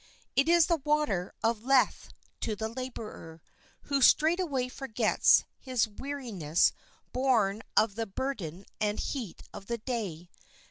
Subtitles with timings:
[0.35, 2.09] It is the water of Lethe
[2.39, 3.39] to the laborer,
[3.83, 6.71] who straightway forgets his weariness
[7.13, 10.31] born of the burden and heat of the day.